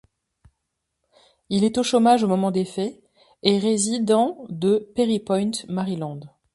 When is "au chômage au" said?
1.77-2.27